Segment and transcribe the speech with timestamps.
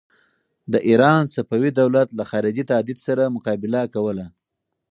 [0.71, 4.25] د ایران صفوي دولت له خارجي تهدید سره مقابله کوله.